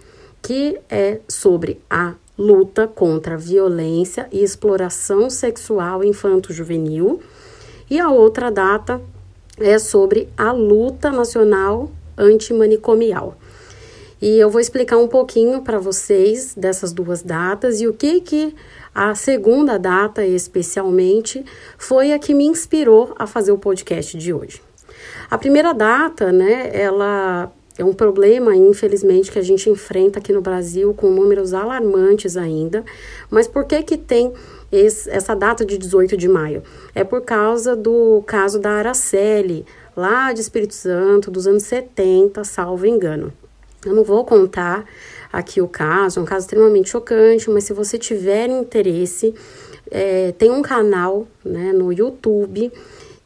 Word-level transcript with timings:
que 0.41 0.79
é 0.89 1.19
sobre 1.27 1.81
a 1.91 2.15
luta 2.39 2.87
contra 2.87 3.35
a 3.35 3.37
violência 3.37 4.29
e 4.31 4.45
exploração 4.45 5.29
sexual 5.29 6.05
infanto-juvenil. 6.05 7.21
E 7.91 7.99
a 7.99 8.09
outra 8.11 8.49
data 8.49 9.03
é 9.59 9.77
sobre 9.77 10.29
a 10.37 10.53
luta 10.53 11.11
nacional 11.11 11.91
antimanicomial. 12.17 13.37
E 14.23 14.39
eu 14.39 14.49
vou 14.49 14.61
explicar 14.61 14.99
um 14.99 15.09
pouquinho 15.09 15.63
para 15.63 15.81
vocês 15.81 16.55
dessas 16.55 16.93
duas 16.93 17.23
datas 17.23 17.81
e 17.81 17.89
o 17.89 17.93
que 17.93 18.21
que 18.21 18.55
a 18.95 19.17
segunda 19.17 19.79
data 19.81 20.25
especialmente 20.25 21.45
foi 21.77 22.13
a 22.13 22.21
que 22.21 22.33
me 22.33 22.45
inspirou 22.45 23.13
a 23.19 23.27
fazer 23.27 23.51
o 23.51 23.59
podcast 23.59 24.17
de 24.17 24.33
hoje. 24.33 24.66
A 25.31 25.39
primeira 25.39 25.73
data, 25.73 26.31
né, 26.31 26.71
ela 26.73 27.53
é 27.79 27.85
um 27.85 27.93
problema, 27.93 28.57
infelizmente, 28.57 29.31
que 29.31 29.39
a 29.39 29.43
gente 29.43 29.69
enfrenta 29.69 30.19
aqui 30.19 30.33
no 30.33 30.41
Brasil 30.41 30.95
com 30.95 31.11
números 31.11 31.53
alarmantes 31.53 32.37
ainda. 32.37 32.85
Mas 33.31 33.47
por 33.47 33.65
que 33.65 33.83
que 33.83 33.99
tem 33.99 34.33
esse, 34.73 35.11
essa 35.11 35.35
data 35.35 35.65
de 35.65 35.77
18 35.77 36.17
de 36.17 36.29
maio? 36.29 36.63
É 36.95 37.05
por 37.05 37.21
causa 37.21 37.77
do 37.77 38.23
caso 38.27 38.59
da 38.59 38.71
Araceli, 38.71 39.67
lá 39.95 40.33
de 40.33 40.41
Espírito 40.41 40.75
Santo, 40.75 41.31
dos 41.31 41.47
anos 41.47 41.65
70, 41.65 42.45
salvo 42.45 42.87
engano. 42.87 43.33
Eu 43.85 43.95
não 43.95 44.03
vou 44.03 44.25
contar 44.25 44.85
aqui 45.31 45.61
o 45.61 45.69
caso, 45.69 46.19
é 46.19 46.23
um 46.23 46.27
caso 46.27 46.47
extremamente 46.47 46.89
chocante, 46.89 47.51
mas 47.51 47.65
se 47.65 47.75
você 47.75 47.99
tiver 47.99 48.49
interesse, 48.49 49.35
é, 49.91 50.33
tem 50.33 50.51
um 50.51 50.63
canal 50.63 51.29
né, 51.45 51.73
no 51.73 51.93
YouTube 51.93 52.73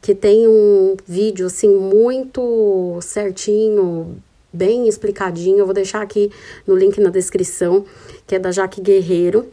que 0.01 0.15
tem 0.15 0.47
um 0.47 0.97
vídeo 1.05 1.45
assim 1.45 1.69
muito 1.69 2.99
certinho, 3.01 4.17
bem 4.51 4.87
explicadinho. 4.87 5.59
Eu 5.59 5.65
vou 5.65 5.75
deixar 5.75 6.01
aqui 6.01 6.31
no 6.65 6.75
link 6.75 6.99
na 6.99 7.11
descrição, 7.11 7.85
que 8.25 8.35
é 8.35 8.39
da 8.39 8.51
Jaque 8.51 8.81
Guerreiro. 8.81 9.47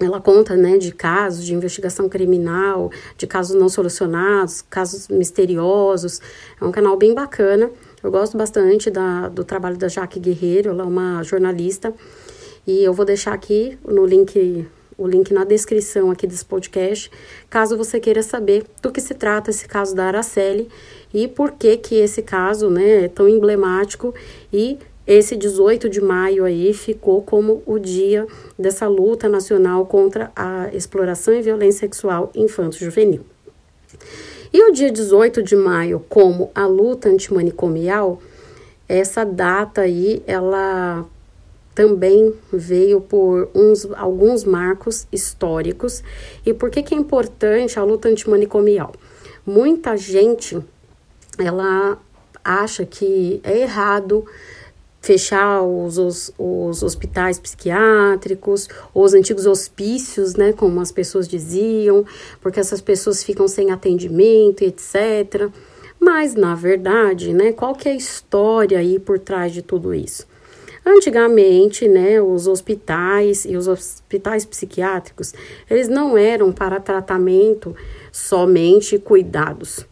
Ela 0.00 0.20
conta, 0.20 0.56
né, 0.56 0.78
de 0.78 0.90
casos 0.90 1.44
de 1.44 1.54
investigação 1.54 2.08
criminal, 2.08 2.90
de 3.16 3.26
casos 3.26 3.54
não 3.54 3.68
solucionados, 3.68 4.62
casos 4.62 5.06
misteriosos. 5.08 6.20
É 6.60 6.64
um 6.64 6.72
canal 6.72 6.96
bem 6.96 7.14
bacana. 7.14 7.70
Eu 8.02 8.10
gosto 8.10 8.36
bastante 8.36 8.90
da, 8.90 9.28
do 9.28 9.44
trabalho 9.44 9.76
da 9.76 9.88
Jaque 9.88 10.18
Guerreiro, 10.18 10.70
ela 10.70 10.82
é 10.82 10.86
uma 10.86 11.22
jornalista. 11.22 11.94
E 12.66 12.82
eu 12.82 12.92
vou 12.92 13.04
deixar 13.04 13.32
aqui 13.32 13.78
no 13.84 14.06
link 14.06 14.66
o 15.02 15.08
link 15.08 15.34
na 15.34 15.44
descrição 15.44 16.10
aqui 16.10 16.26
desse 16.26 16.44
podcast, 16.44 17.10
caso 17.50 17.76
você 17.76 17.98
queira 17.98 18.22
saber 18.22 18.64
do 18.80 18.92
que 18.92 19.00
se 19.00 19.14
trata 19.14 19.50
esse 19.50 19.66
caso 19.66 19.94
da 19.94 20.04
Araceli 20.04 20.68
e 21.12 21.26
por 21.26 21.52
que 21.52 21.76
que 21.76 21.96
esse 21.96 22.22
caso, 22.22 22.70
né, 22.70 23.04
é 23.04 23.08
tão 23.08 23.28
emblemático 23.28 24.14
e 24.52 24.78
esse 25.04 25.34
18 25.34 25.88
de 25.88 26.00
maio 26.00 26.44
aí 26.44 26.72
ficou 26.72 27.22
como 27.22 27.62
o 27.66 27.78
dia 27.78 28.26
dessa 28.56 28.86
luta 28.86 29.28
nacional 29.28 29.84
contra 29.86 30.30
a 30.36 30.70
exploração 30.72 31.34
e 31.34 31.42
violência 31.42 31.80
sexual 31.80 32.30
infanto-juvenil. 32.34 33.22
E 34.52 34.62
o 34.62 34.72
dia 34.72 34.92
18 34.92 35.42
de 35.42 35.56
maio, 35.56 36.04
como 36.08 36.50
a 36.54 36.66
luta 36.66 37.08
antimanicomial, 37.08 38.20
essa 38.88 39.24
data 39.24 39.80
aí, 39.80 40.22
ela 40.26 41.04
também 41.74 42.34
veio 42.52 43.00
por 43.00 43.50
uns, 43.54 43.86
alguns 43.96 44.44
marcos 44.44 45.06
históricos. 45.10 46.02
E 46.44 46.52
por 46.52 46.70
que, 46.70 46.82
que 46.82 46.94
é 46.94 46.98
importante 46.98 47.78
a 47.78 47.84
luta 47.84 48.08
antimanicomial? 48.08 48.92
Muita 49.44 49.96
gente 49.96 50.62
ela 51.38 51.98
acha 52.44 52.84
que 52.84 53.40
é 53.42 53.60
errado 53.60 54.24
fechar 55.00 55.62
os, 55.62 55.98
os, 55.98 56.32
os, 56.38 56.82
hospitais 56.82 57.38
psiquiátricos, 57.38 58.68
os 58.94 59.14
antigos 59.14 59.46
hospícios, 59.46 60.36
né, 60.36 60.52
como 60.52 60.80
as 60.80 60.92
pessoas 60.92 61.26
diziam, 61.26 62.04
porque 62.40 62.60
essas 62.60 62.80
pessoas 62.80 63.24
ficam 63.24 63.48
sem 63.48 63.72
atendimento, 63.72 64.62
etc. 64.62 65.50
Mas, 65.98 66.34
na 66.34 66.54
verdade, 66.54 67.34
né, 67.34 67.52
qual 67.52 67.74
que 67.74 67.88
é 67.88 67.92
a 67.92 67.96
história 67.96 68.78
aí 68.78 69.00
por 69.00 69.18
trás 69.18 69.52
de 69.52 69.60
tudo 69.60 69.92
isso? 69.92 70.24
Antigamente, 70.84 71.86
né, 71.86 72.20
os 72.20 72.48
hospitais 72.48 73.44
e 73.44 73.56
os 73.56 73.68
hospitais 73.68 74.44
psiquiátricos, 74.44 75.32
eles 75.70 75.88
não 75.88 76.18
eram 76.18 76.50
para 76.50 76.80
tratamento 76.80 77.74
somente 78.10 78.98
cuidados 78.98 79.86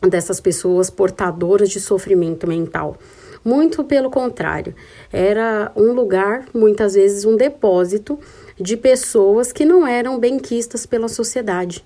dessas 0.00 0.40
pessoas 0.40 0.90
portadoras 0.90 1.68
de 1.68 1.80
sofrimento 1.80 2.46
mental. 2.46 2.96
Muito 3.44 3.82
pelo 3.82 4.10
contrário, 4.10 4.74
era 5.12 5.72
um 5.74 5.92
lugar, 5.92 6.46
muitas 6.54 6.94
vezes 6.94 7.24
um 7.24 7.36
depósito 7.36 8.18
de 8.60 8.76
pessoas 8.76 9.52
que 9.52 9.64
não 9.64 9.86
eram 9.86 10.18
benquistas 10.18 10.86
pela 10.86 11.08
sociedade. 11.08 11.84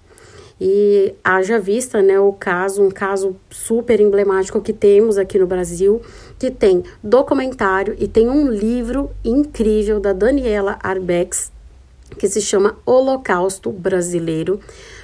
E 0.64 1.16
haja 1.24 1.58
vista, 1.58 2.00
né, 2.00 2.20
o 2.20 2.32
caso, 2.32 2.84
um 2.84 2.88
caso 2.88 3.34
super 3.50 4.00
emblemático 4.00 4.60
que 4.60 4.72
temos 4.72 5.18
aqui 5.18 5.36
no 5.36 5.44
Brasil, 5.44 6.00
que 6.38 6.52
tem 6.52 6.84
documentário 7.02 7.96
e 7.98 8.06
tem 8.06 8.30
um 8.30 8.48
livro 8.48 9.10
incrível 9.24 9.98
da 9.98 10.12
Daniela 10.12 10.78
Arbex, 10.80 11.50
que 12.16 12.28
se 12.28 12.40
chama 12.40 12.78
Holocausto 12.86 13.72
Brasileiro. 13.72 14.60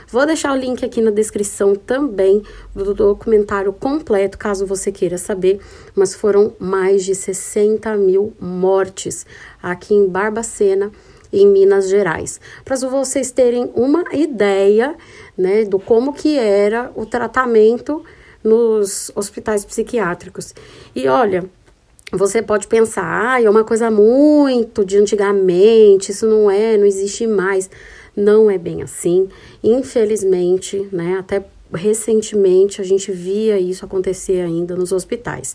Vou 0.06 0.24
deixar 0.24 0.52
o 0.52 0.56
link 0.56 0.84
aqui 0.84 1.00
na 1.00 1.10
descrição 1.10 1.74
também 1.74 2.40
do 2.72 2.94
documentário 2.94 3.72
completo, 3.72 4.38
caso 4.38 4.64
você 4.64 4.92
queira 4.92 5.18
saber. 5.18 5.58
Mas 5.92 6.14
foram 6.14 6.54
mais 6.60 7.04
de 7.04 7.16
60 7.16 7.96
mil 7.96 8.32
mortes 8.40 9.26
aqui 9.60 9.92
em 9.92 10.06
Barbacena, 10.06 10.92
em 11.32 11.46
Minas 11.46 11.88
Gerais. 11.88 12.40
Para 12.64 12.76
vocês 12.76 13.30
terem 13.30 13.70
uma 13.74 14.04
ideia 14.12 14.96
né, 15.38 15.64
do 15.64 15.78
como 15.78 16.12
que 16.12 16.36
era 16.36 16.90
o 16.96 17.06
tratamento 17.06 18.04
nos 18.42 19.10
hospitais 19.14 19.64
psiquiátricos. 19.64 20.54
E 20.94 21.06
olha, 21.06 21.44
você 22.10 22.42
pode 22.42 22.66
pensar, 22.66 23.34
ah, 23.34 23.42
é 23.42 23.48
uma 23.48 23.64
coisa 23.64 23.90
muito 23.90 24.84
de 24.84 24.96
antigamente, 24.96 26.10
isso 26.10 26.26
não 26.26 26.50
é, 26.50 26.76
não 26.76 26.84
existe 26.84 27.26
mais. 27.26 27.70
Não 28.16 28.50
é 28.50 28.58
bem 28.58 28.82
assim. 28.82 29.28
Infelizmente, 29.62 30.88
né, 30.90 31.16
até 31.20 31.44
recentemente 31.72 32.80
a 32.80 32.84
gente 32.84 33.12
via 33.12 33.58
isso 33.60 33.84
acontecer 33.84 34.40
ainda 34.40 34.74
nos 34.74 34.90
hospitais. 34.90 35.54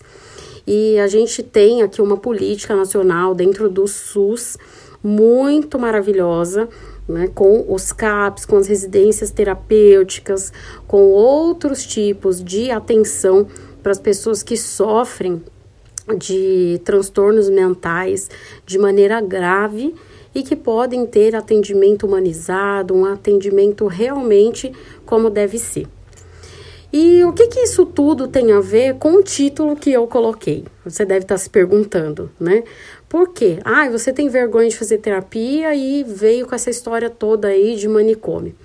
E 0.66 0.98
a 1.00 1.08
gente 1.08 1.44
tem 1.44 1.82
aqui 1.82 2.02
uma 2.02 2.16
política 2.16 2.74
nacional 2.76 3.36
dentro 3.36 3.70
do 3.70 3.86
SUS 3.86 4.58
muito 5.04 5.78
maravilhosa, 5.78 6.70
né, 7.08 7.30
com 7.34 7.66
os 7.68 7.92
CAPs, 7.92 8.46
com 8.46 8.58
as 8.58 8.68
residências 8.68 9.32
terapêuticas, 9.32 10.52
com 10.88 11.10
outros 11.12 11.86
tipos 11.86 12.44
de 12.44 12.72
atenção 12.72 13.48
para 13.82 13.92
as 13.92 14.00
pessoas 14.00 14.42
que 14.42 14.56
sofrem 14.56 15.42
de 16.18 16.82
transtornos 16.84 17.50
mentais 17.50 18.30
de 18.66 18.78
maneira 18.78 19.22
grave 19.22 19.96
e 20.36 20.42
que 20.42 20.56
podem 20.56 21.06
ter 21.06 21.36
atendimento 21.36 22.06
humanizado, 22.06 22.96
um 22.96 23.06
atendimento 23.06 23.86
realmente 23.88 24.72
como 25.06 25.30
deve 25.30 25.58
ser. 25.60 25.88
E 26.92 27.24
o 27.24 27.34
que, 27.34 27.48
que 27.48 27.60
isso 27.62 27.88
tudo 27.88 28.28
tem 28.28 28.52
a 28.52 28.60
ver 28.60 28.96
com 29.00 29.16
o 29.16 29.24
título 29.24 29.76
que 29.76 29.92
eu 29.92 30.06
coloquei? 30.06 30.64
Você 30.86 31.04
deve 31.04 31.22
estar 31.22 31.40
se 31.40 31.50
perguntando, 31.50 32.30
né? 32.40 32.64
Por 33.14 33.30
quê? 33.30 33.60
Ah, 33.64 33.88
você 33.92 34.12
tem 34.12 34.28
vergonha 34.28 34.68
de 34.68 34.76
fazer 34.76 34.98
terapia 34.98 35.76
e 35.76 36.04
veio 36.04 36.48
com 36.48 36.56
essa 36.56 36.72
história 36.72 37.12
toda 37.12 37.50
aí 37.50 37.76
de 37.76 37.88
manicômio. 37.88 38.56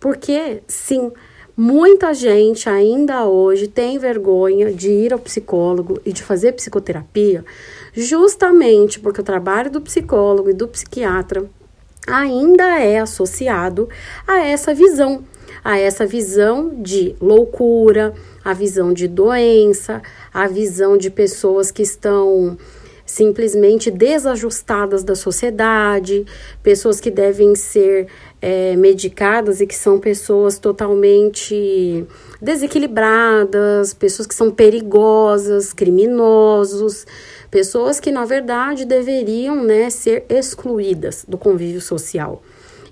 Porque, 0.00 0.62
sim, 0.66 1.12
muita 1.54 2.14
gente 2.14 2.70
ainda 2.70 3.26
hoje 3.26 3.68
tem 3.68 3.98
vergonha 3.98 4.72
de 4.72 4.88
ir 4.88 5.12
ao 5.12 5.18
psicólogo 5.18 6.00
e 6.06 6.12
de 6.14 6.22
fazer 6.22 6.52
psicoterapia, 6.52 7.44
justamente 7.92 8.98
porque 8.98 9.20
o 9.20 9.24
trabalho 9.24 9.70
do 9.70 9.82
psicólogo 9.82 10.48
e 10.48 10.54
do 10.54 10.66
psiquiatra 10.66 11.44
ainda 12.06 12.80
é 12.80 13.00
associado 13.00 13.90
a 14.26 14.38
essa 14.38 14.72
visão 14.72 15.22
a 15.62 15.76
essa 15.76 16.06
visão 16.06 16.70
de 16.80 17.14
loucura, 17.20 18.14
a 18.42 18.54
visão 18.54 18.92
de 18.92 19.06
doença, 19.06 20.00
a 20.32 20.46
visão 20.46 20.96
de 20.96 21.10
pessoas 21.10 21.70
que 21.70 21.82
estão 21.82 22.56
simplesmente 23.08 23.90
desajustadas 23.90 25.02
da 25.02 25.14
sociedade, 25.14 26.26
pessoas 26.62 27.00
que 27.00 27.10
devem 27.10 27.54
ser 27.54 28.06
é, 28.40 28.76
medicadas 28.76 29.62
e 29.62 29.66
que 29.66 29.74
são 29.74 29.98
pessoas 29.98 30.58
totalmente 30.58 32.06
desequilibradas, 32.40 33.94
pessoas 33.94 34.28
que 34.28 34.34
são 34.34 34.50
perigosas, 34.50 35.72
criminosos, 35.72 37.06
pessoas 37.50 37.98
que 37.98 38.12
na 38.12 38.26
verdade 38.26 38.84
deveriam 38.84 39.64
né, 39.64 39.88
ser 39.88 40.26
excluídas 40.28 41.24
do 41.26 41.38
convívio 41.38 41.80
social. 41.80 42.42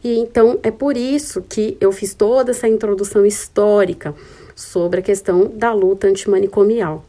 E 0.02 0.18
então 0.18 0.58
é 0.62 0.70
por 0.70 0.96
isso 0.96 1.42
que 1.42 1.76
eu 1.78 1.92
fiz 1.92 2.14
toda 2.14 2.52
essa 2.52 2.66
introdução 2.66 3.26
histórica 3.26 4.14
sobre 4.54 5.00
a 5.00 5.02
questão 5.02 5.52
da 5.54 5.74
luta 5.74 6.06
antimanicomial. 6.06 7.04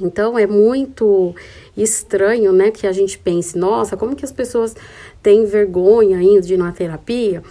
Então 0.00 0.38
é 0.38 0.46
muito 0.46 1.34
estranho, 1.76 2.52
né, 2.52 2.70
que 2.70 2.86
a 2.86 2.92
gente 2.92 3.18
pense, 3.18 3.56
nossa, 3.56 3.96
como 3.96 4.14
que 4.14 4.24
as 4.24 4.32
pessoas 4.32 4.74
têm 5.22 5.44
vergonha 5.44 6.18
ainda 6.18 6.40
de 6.40 6.54
ir 6.54 6.56
na 6.56 6.72
terapia? 6.72 7.42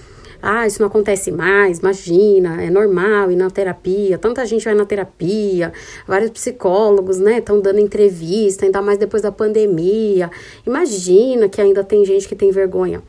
Ah, 0.42 0.68
isso 0.68 0.80
não 0.80 0.88
acontece 0.88 1.31
mais, 1.31 1.80
imagina, 1.80 2.62
é 2.62 2.69
normal 2.69 3.31
ir 3.31 3.36
na 3.36 3.50
terapia, 3.50 4.18
tanta 4.18 4.45
gente 4.45 4.63
vai 4.63 4.75
na 4.75 4.86
terapia, 4.86 5.74
vários 6.07 6.30
psicólogos, 6.30 7.18
né, 7.18 7.39
estão 7.39 7.59
dando 7.59 7.80
entrevista, 7.80 8.63
ainda 8.65 8.80
mais 8.80 9.00
depois 9.00 9.24
da 9.24 9.31
pandemia. 9.31 10.30
Imagina 10.65 11.50
que 11.50 11.59
ainda 11.59 11.83
tem 11.83 12.06
gente 12.06 12.27
que 12.27 12.36
tem 12.36 12.51
vergonha. 12.51 13.01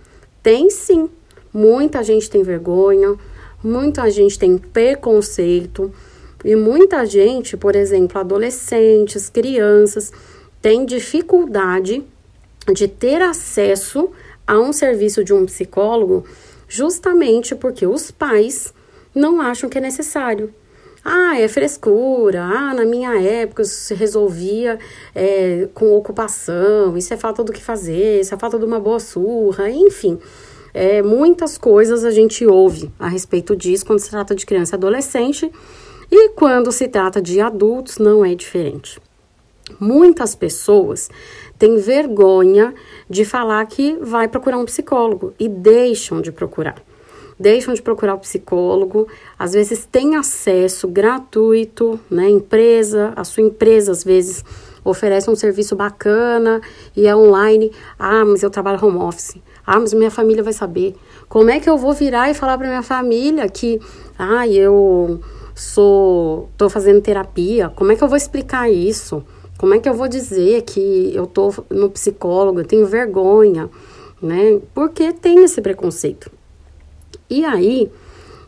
Tem 0.42 0.70
sim, 0.70 1.10
muita 1.52 2.02
gente 2.02 2.30
tem 2.30 2.42
vergonha, 2.42 3.16
muita 3.62 4.08
gente 4.10 4.38
tem 4.38 4.56
preconceito. 4.56 5.92
E 6.44 6.54
muita 6.54 7.04
gente, 7.06 7.56
por 7.56 7.74
exemplo, 7.74 8.18
adolescentes, 8.18 9.28
crianças, 9.28 10.12
tem 10.60 10.84
dificuldade 10.84 12.04
de 12.72 12.88
ter 12.88 13.22
acesso 13.22 14.10
a 14.46 14.58
um 14.58 14.72
serviço 14.72 15.24
de 15.24 15.32
um 15.32 15.46
psicólogo 15.46 16.24
justamente 16.68 17.54
porque 17.54 17.86
os 17.86 18.10
pais 18.10 18.72
não 19.14 19.40
acham 19.40 19.68
que 19.68 19.78
é 19.78 19.80
necessário. 19.80 20.52
Ah, 21.04 21.38
é 21.38 21.46
frescura. 21.46 22.42
Ah, 22.42 22.74
na 22.74 22.84
minha 22.84 23.14
época 23.20 23.64
se 23.64 23.94
resolvia 23.94 24.76
é, 25.14 25.68
com 25.72 25.94
ocupação. 25.96 26.96
Isso 26.96 27.14
é 27.14 27.16
falta 27.16 27.44
do 27.44 27.52
que 27.52 27.62
fazer. 27.62 28.20
Isso 28.20 28.34
é 28.34 28.36
falta 28.36 28.58
de 28.58 28.64
uma 28.64 28.80
boa 28.80 28.98
surra. 28.98 29.70
Enfim, 29.70 30.18
é, 30.74 31.02
muitas 31.02 31.56
coisas 31.56 32.04
a 32.04 32.10
gente 32.10 32.44
ouve 32.44 32.90
a 32.98 33.08
respeito 33.08 33.54
disso 33.54 33.86
quando 33.86 34.00
se 34.00 34.10
trata 34.10 34.34
de 34.34 34.44
criança 34.44 34.74
e 34.74 34.76
adolescente. 34.76 35.50
E 36.10 36.30
quando 36.30 36.70
se 36.70 36.88
trata 36.88 37.20
de 37.20 37.40
adultos, 37.40 37.98
não 37.98 38.24
é 38.24 38.34
diferente. 38.34 39.00
Muitas 39.80 40.34
pessoas 40.34 41.10
têm 41.58 41.78
vergonha 41.78 42.72
de 43.10 43.24
falar 43.24 43.64
que 43.66 43.96
vai 44.00 44.28
procurar 44.28 44.58
um 44.58 44.64
psicólogo 44.64 45.34
e 45.38 45.48
deixam 45.48 46.20
de 46.20 46.30
procurar. 46.30 46.76
Deixam 47.38 47.74
de 47.74 47.82
procurar 47.82 48.14
o 48.14 48.18
psicólogo, 48.18 49.08
às 49.38 49.52
vezes 49.52 49.84
tem 49.84 50.16
acesso 50.16 50.88
gratuito, 50.88 52.00
né? 52.08 52.30
Empresa, 52.30 53.12
a 53.14 53.24
sua 53.24 53.42
empresa 53.42 53.92
às 53.92 54.02
vezes 54.02 54.42
oferece 54.82 55.28
um 55.28 55.34
serviço 55.34 55.74
bacana 55.74 56.60
e 56.96 57.06
é 57.06 57.14
online. 57.14 57.70
Ah, 57.98 58.24
mas 58.24 58.42
eu 58.42 58.48
trabalho 58.48 58.82
home 58.82 58.98
office. 58.98 59.36
Ah, 59.66 59.80
mas 59.80 59.92
minha 59.92 60.10
família 60.10 60.42
vai 60.42 60.52
saber. 60.52 60.94
Como 61.28 61.50
é 61.50 61.58
que 61.58 61.68
eu 61.68 61.76
vou 61.76 61.92
virar 61.92 62.30
e 62.30 62.34
falar 62.34 62.56
para 62.56 62.68
minha 62.68 62.82
família 62.82 63.48
que, 63.48 63.80
ah, 64.16 64.46
eu 64.46 65.20
sou, 65.56 66.50
tô 66.56 66.68
fazendo 66.68 67.00
terapia? 67.00 67.70
Como 67.70 67.90
é 67.90 67.96
que 67.96 68.04
eu 68.04 68.08
vou 68.08 68.16
explicar 68.16 68.70
isso? 68.70 69.24
Como 69.56 69.72
é 69.72 69.78
que 69.78 69.88
eu 69.88 69.94
vou 69.94 70.06
dizer 70.06 70.62
que 70.62 71.10
eu 71.14 71.26
tô 71.26 71.50
no 71.70 71.88
psicólogo, 71.88 72.60
eu 72.60 72.66
tenho 72.66 72.86
vergonha, 72.86 73.70
né? 74.20 74.60
Porque 74.74 75.14
tem 75.14 75.42
esse 75.42 75.62
preconceito. 75.62 76.30
E 77.30 77.42
aí, 77.42 77.90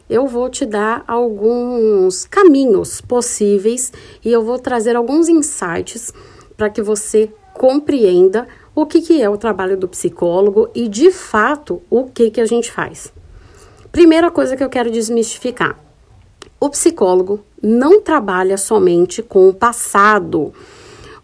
eu 0.08 0.26
vou 0.26 0.50
te 0.50 0.66
dar 0.66 1.02
alguns 1.08 2.26
caminhos 2.26 3.00
possíveis 3.00 3.90
e 4.22 4.30
eu 4.30 4.44
vou 4.44 4.58
trazer 4.58 4.94
alguns 4.94 5.30
insights 5.30 6.12
para 6.58 6.68
que 6.68 6.82
você 6.82 7.32
compreenda 7.54 8.46
o 8.74 8.84
que, 8.84 9.00
que 9.00 9.22
é 9.22 9.30
o 9.30 9.38
trabalho 9.38 9.78
do 9.78 9.88
psicólogo 9.88 10.68
e, 10.74 10.88
de 10.88 11.10
fato, 11.10 11.80
o 11.88 12.04
que, 12.04 12.30
que 12.30 12.40
a 12.40 12.46
gente 12.46 12.70
faz. 12.70 13.12
Primeira 13.90 14.30
coisa 14.30 14.56
que 14.56 14.62
eu 14.62 14.68
quero 14.68 14.90
desmistificar: 14.90 15.87
o 16.60 16.68
psicólogo 16.68 17.40
não 17.62 18.00
trabalha 18.00 18.56
somente 18.56 19.22
com 19.22 19.48
o 19.48 19.54
passado 19.54 20.52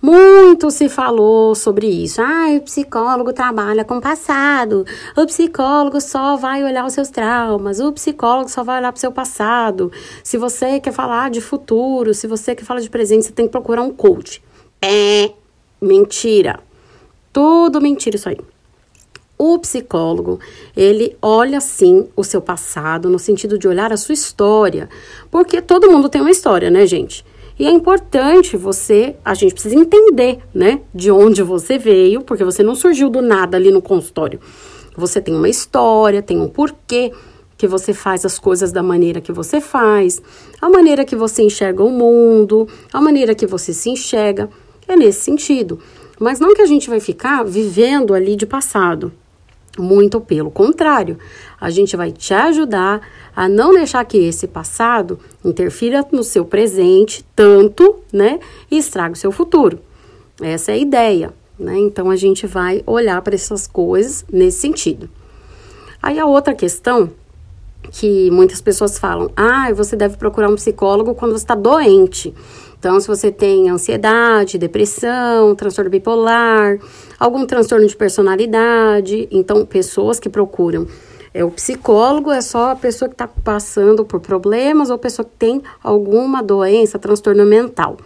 muito 0.04 0.70
se 0.70 0.86
falou 0.86 1.54
sobre 1.54 1.86
isso. 1.86 2.20
Ah, 2.20 2.48
o 2.58 2.60
psicólogo 2.60 3.32
trabalha 3.32 3.86
com 3.86 3.96
o 3.96 4.02
passado. 4.02 4.84
O 5.16 5.24
psicólogo 5.24 5.98
só 5.98 6.36
vai 6.36 6.62
olhar 6.62 6.84
os 6.84 6.92
seus 6.92 7.08
traumas. 7.08 7.80
O 7.80 7.90
psicólogo 7.90 8.50
só 8.50 8.62
vai 8.62 8.80
olhar 8.80 8.92
para 8.92 8.98
o 8.98 9.00
seu 9.00 9.10
passado. 9.10 9.90
Se 10.22 10.36
você 10.36 10.78
quer 10.78 10.92
falar 10.92 11.30
de 11.30 11.40
futuro, 11.40 12.12
se 12.12 12.26
você 12.26 12.54
quer 12.54 12.66
falar 12.66 12.80
de 12.80 12.90
presente, 12.90 13.24
você 13.24 13.32
tem 13.32 13.46
que 13.46 13.52
procurar 13.52 13.80
um 13.80 13.94
coach. 13.94 14.42
É 14.82 15.30
mentira. 15.80 16.60
Tudo 17.32 17.80
mentira 17.80 18.16
isso 18.16 18.28
aí. 18.28 18.36
O 19.36 19.58
psicólogo, 19.58 20.38
ele 20.76 21.16
olha 21.20 21.60
sim 21.60 22.08
o 22.16 22.22
seu 22.22 22.40
passado, 22.40 23.10
no 23.10 23.18
sentido 23.18 23.58
de 23.58 23.66
olhar 23.66 23.92
a 23.92 23.96
sua 23.96 24.12
história, 24.12 24.88
porque 25.30 25.60
todo 25.60 25.90
mundo 25.90 26.08
tem 26.08 26.20
uma 26.20 26.30
história, 26.30 26.70
né, 26.70 26.86
gente? 26.86 27.24
E 27.58 27.66
é 27.66 27.70
importante 27.70 28.56
você, 28.56 29.16
a 29.24 29.34
gente 29.34 29.54
precisa 29.54 29.74
entender, 29.76 30.38
né, 30.52 30.80
de 30.94 31.10
onde 31.10 31.42
você 31.42 31.78
veio, 31.78 32.20
porque 32.22 32.44
você 32.44 32.62
não 32.62 32.74
surgiu 32.74 33.08
do 33.08 33.22
nada 33.22 33.56
ali 33.56 33.70
no 33.70 33.82
consultório. 33.82 34.40
Você 34.96 35.20
tem 35.20 35.34
uma 35.34 35.48
história, 35.48 36.22
tem 36.22 36.40
um 36.40 36.48
porquê 36.48 37.12
que 37.56 37.68
você 37.68 37.92
faz 37.92 38.24
as 38.24 38.38
coisas 38.38 38.72
da 38.72 38.82
maneira 38.82 39.20
que 39.20 39.32
você 39.32 39.60
faz, 39.60 40.20
a 40.60 40.68
maneira 40.68 41.04
que 41.04 41.14
você 41.16 41.42
enxerga 41.42 41.82
o 41.82 41.90
mundo, 41.90 42.68
a 42.92 43.00
maneira 43.00 43.34
que 43.34 43.46
você 43.46 43.72
se 43.72 43.90
enxerga. 43.90 44.48
É 44.86 44.96
nesse 44.96 45.20
sentido. 45.20 45.78
Mas 46.20 46.38
não 46.38 46.54
que 46.54 46.62
a 46.62 46.66
gente 46.66 46.90
vai 46.90 47.00
ficar 47.00 47.42
vivendo 47.42 48.14
ali 48.14 48.36
de 48.36 48.46
passado. 48.46 49.12
Muito 49.76 50.20
pelo 50.20 50.50
contrário, 50.50 51.18
a 51.60 51.68
gente 51.68 51.96
vai 51.96 52.12
te 52.12 52.32
ajudar 52.32 53.00
a 53.34 53.48
não 53.48 53.72
deixar 53.72 54.04
que 54.04 54.16
esse 54.18 54.46
passado 54.46 55.18
interfira 55.44 56.06
no 56.12 56.22
seu 56.22 56.44
presente 56.44 57.24
tanto, 57.34 57.96
né, 58.12 58.38
e 58.70 58.78
estrague 58.78 59.14
o 59.14 59.18
seu 59.18 59.32
futuro. 59.32 59.80
Essa 60.40 60.70
é 60.70 60.74
a 60.74 60.78
ideia, 60.78 61.34
né? 61.58 61.76
Então 61.78 62.10
a 62.10 62.16
gente 62.16 62.46
vai 62.46 62.82
olhar 62.86 63.20
para 63.22 63.34
essas 63.34 63.66
coisas 63.66 64.24
nesse 64.32 64.60
sentido. 64.60 65.08
Aí 66.00 66.18
a 66.18 66.26
outra 66.26 66.54
questão 66.54 67.10
que 67.90 68.30
muitas 68.30 68.60
pessoas 68.60 68.98
falam: 68.98 69.30
ah, 69.36 69.72
você 69.72 69.96
deve 69.96 70.16
procurar 70.16 70.48
um 70.48 70.56
psicólogo 70.56 71.14
quando 71.14 71.32
você 71.32 71.44
está 71.44 71.54
doente. 71.54 72.34
Então, 72.78 73.00
se 73.00 73.08
você 73.08 73.32
tem 73.32 73.70
ansiedade, 73.70 74.58
depressão, 74.58 75.54
transtorno 75.54 75.90
bipolar, 75.90 76.78
algum 77.18 77.46
transtorno 77.46 77.86
de 77.86 77.96
personalidade, 77.96 79.26
então 79.30 79.64
pessoas 79.64 80.20
que 80.20 80.28
procuram 80.28 80.86
é, 81.34 81.44
o 81.44 81.50
psicólogo 81.50 82.30
é 82.30 82.40
só 82.40 82.70
a 82.70 82.76
pessoa 82.76 83.08
que 83.08 83.14
está 83.16 83.26
passando 83.26 84.04
por 84.04 84.20
problemas 84.20 84.88
ou 84.88 84.96
pessoa 84.96 85.26
que 85.26 85.36
tem 85.36 85.60
alguma 85.82 86.40
doença, 86.40 86.96
transtorno 86.96 87.44
mental. 87.44 87.96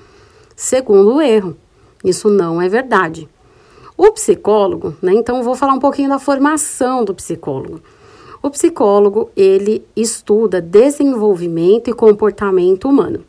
Segundo 0.57 1.17
o 1.17 1.21
erro, 1.21 1.55
isso 2.03 2.31
não 2.31 2.61
é 2.61 2.71
verdade. 2.71 3.29
O 3.99 4.11
psicólogo, 4.13 4.97
né? 5.03 5.13
Então 5.13 5.43
vou 5.43 5.55
falar 5.55 5.75
um 5.75 5.79
pouquinho 5.79 6.09
da 6.09 6.19
formação 6.19 7.05
do 7.05 7.15
psicólogo. 7.15 7.83
O 8.43 8.51
psicólogo, 8.51 9.31
ele 9.37 9.85
estuda 9.97 10.61
desenvolvimento 10.61 11.91
e 11.91 11.93
comportamento 11.93 12.89
humano. 12.89 13.25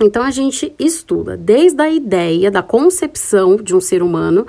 Então 0.00 0.22
a 0.22 0.30
gente 0.30 0.74
estuda 0.78 1.36
desde 1.36 1.80
a 1.80 1.90
ideia 1.90 2.50
da 2.50 2.62
concepção 2.62 3.56
de 3.56 3.74
um 3.74 3.80
ser 3.80 4.02
humano 4.02 4.46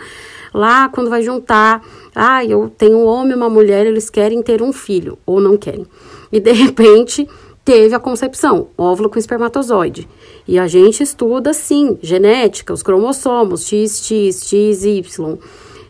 Lá, 0.53 0.89
quando 0.89 1.09
vai 1.09 1.21
juntar, 1.21 1.83
ah, 2.15 2.43
eu 2.43 2.67
tenho 2.67 2.97
um 2.97 3.05
homem 3.05 3.33
e 3.33 3.35
uma 3.35 3.49
mulher, 3.49 3.85
eles 3.85 4.09
querem 4.09 4.41
ter 4.41 4.61
um 4.61 4.73
filho, 4.73 5.17
ou 5.25 5.39
não 5.39 5.57
querem. 5.57 5.85
E 6.31 6.39
de 6.39 6.51
repente 6.51 7.27
teve 7.63 7.93
a 7.93 7.99
concepção, 7.99 8.69
óvulo 8.77 9.09
com 9.09 9.19
espermatozoide. 9.19 10.07
E 10.47 10.57
a 10.57 10.67
gente 10.67 11.03
estuda, 11.03 11.53
sim, 11.53 11.97
genética, 12.01 12.73
os 12.73 12.81
cromossomos, 12.81 13.65
XX, 13.65 14.43
XY, 14.43 15.37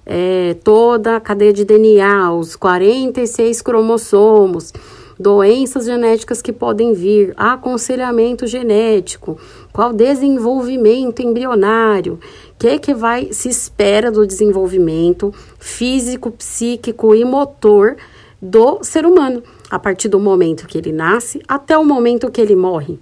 é, 0.09 0.55
toda 0.63 1.17
a 1.17 1.19
cadeia 1.19 1.51
de 1.51 1.65
DNA, 1.65 2.31
os 2.31 2.55
46 2.55 3.61
cromossomos, 3.61 4.71
doenças 5.19 5.85
genéticas 5.85 6.41
que 6.41 6.53
podem 6.53 6.93
vir, 6.93 7.33
aconselhamento 7.35 8.47
genético, 8.47 9.37
qual 9.73 9.91
desenvolvimento 9.91 11.21
embrionário 11.21 12.19
que 12.57 12.79
que 12.79 12.93
vai 12.93 13.33
se 13.33 13.49
espera 13.49 14.09
do 14.09 14.25
desenvolvimento 14.25 15.33
físico, 15.59 16.31
psíquico 16.31 17.13
e 17.13 17.25
motor 17.25 17.97
do 18.41 18.83
ser 18.83 19.05
humano, 19.05 19.43
a 19.69 19.77
partir 19.77 20.07
do 20.07 20.19
momento 20.19 20.67
que 20.67 20.77
ele 20.77 20.93
nasce 20.93 21.41
até 21.47 21.77
o 21.77 21.83
momento 21.83 22.31
que 22.31 22.39
ele 22.39 22.55
morre. 22.55 22.97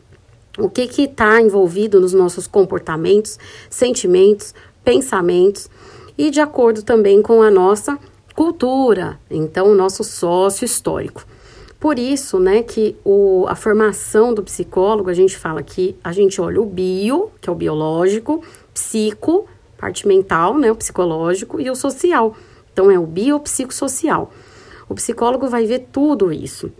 O 0.58 0.70
que 0.70 0.84
está 1.04 1.42
envolvido 1.42 2.00
nos 2.00 2.14
nossos 2.14 2.48
comportamentos, 2.48 3.38
sentimentos, 3.70 4.56
pensamentos 4.84 5.70
e 6.18 6.30
de 6.30 6.40
acordo 6.40 6.84
também 6.84 7.22
com 7.22 7.42
a 7.42 7.52
nossa 7.52 7.98
cultura, 8.36 9.20
então 9.30 9.68
o 9.68 9.76
nosso 9.76 10.04
sócio 10.04 10.66
histórico. 10.66 11.26
Por 11.80 12.00
isso, 12.00 12.40
né, 12.40 12.64
que 12.64 12.96
o, 13.04 13.46
a 13.48 13.56
formação 13.56 14.34
do 14.34 14.42
psicólogo, 14.42 15.10
a 15.10 15.14
gente 15.14 15.38
fala 15.38 15.62
que 15.62 15.96
a 16.04 16.12
gente 16.12 16.42
olha 16.42 16.60
o 16.60 16.66
bio, 16.66 17.30
que 17.40 17.50
é 17.50 17.52
o 17.52 17.56
biológico, 17.56 18.42
psico, 18.74 19.46
parte 19.78 20.08
mental, 20.08 20.58
né, 20.58 20.72
o 20.72 20.76
psicológico, 20.76 21.62
e 21.62 21.70
o 21.70 21.76
social. 21.76 22.36
Então, 22.74 22.90
é 22.90 22.98
o 22.98 23.06
biopsicossocial. 23.06 24.32
O 24.90 24.96
psicólogo 24.96 25.48
vai 25.48 25.66
ver 25.66 25.88
tudo 25.92 26.34
isso. 26.34 26.72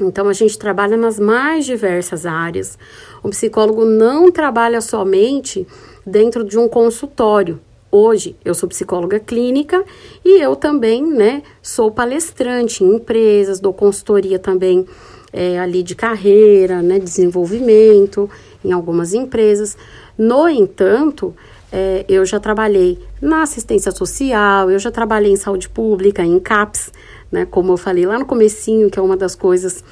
Então, 0.00 0.28
a 0.28 0.32
gente 0.32 0.58
trabalha 0.58 0.96
nas 0.96 1.18
mais 1.18 1.64
diversas 1.64 2.24
áreas. 2.24 2.78
O 3.22 3.30
psicólogo 3.30 3.84
não 3.84 4.30
trabalha 4.30 4.80
somente 4.80 5.66
dentro 6.06 6.44
de 6.44 6.58
um 6.58 6.68
consultório. 6.68 7.60
Hoje, 7.96 8.34
eu 8.44 8.54
sou 8.54 8.68
psicóloga 8.68 9.20
clínica 9.20 9.84
e 10.24 10.40
eu 10.42 10.56
também, 10.56 11.06
né, 11.06 11.44
sou 11.62 11.92
palestrante 11.92 12.82
em 12.82 12.96
empresas, 12.96 13.60
dou 13.60 13.72
consultoria 13.72 14.36
também 14.36 14.84
é, 15.32 15.60
ali 15.60 15.80
de 15.80 15.94
carreira, 15.94 16.82
né, 16.82 16.98
desenvolvimento 16.98 18.28
em 18.64 18.72
algumas 18.72 19.14
empresas. 19.14 19.76
No 20.18 20.48
entanto, 20.48 21.36
é, 21.70 22.04
eu 22.08 22.26
já 22.26 22.40
trabalhei 22.40 22.98
na 23.22 23.42
assistência 23.42 23.92
social, 23.92 24.68
eu 24.72 24.78
já 24.80 24.90
trabalhei 24.90 25.30
em 25.30 25.36
saúde 25.36 25.68
pública, 25.68 26.24
em 26.24 26.40
CAPS, 26.40 26.90
né? 27.30 27.46
Como 27.48 27.72
eu 27.72 27.76
falei 27.76 28.06
lá 28.06 28.18
no 28.18 28.26
comecinho, 28.26 28.90
que 28.90 28.98
é 28.98 29.02
uma 29.02 29.16
das 29.16 29.36
coisas 29.36 29.84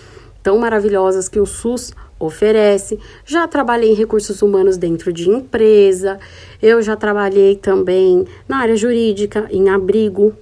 tão 0.42 0.58
maravilhosas 0.58 1.28
que 1.28 1.38
o 1.38 1.46
SUS 1.46 1.92
oferece. 2.18 2.98
Já 3.24 3.46
trabalhei 3.46 3.90
em 3.90 3.94
recursos 3.94 4.42
humanos 4.42 4.76
dentro 4.76 5.12
de 5.12 5.28
empresa. 5.28 6.18
Eu 6.60 6.82
já 6.82 6.96
trabalhei 6.96 7.56
também 7.56 8.26
na 8.48 8.58
área 8.58 8.76
jurídica, 8.76 9.46
em 9.50 9.68
abrigo, 9.68 10.34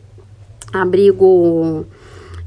abrigo 0.73 1.87